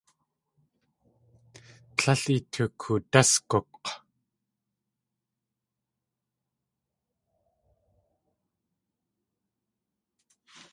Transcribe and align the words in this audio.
Líl 2.01 2.23
itukoodásguk̲! 2.39 3.87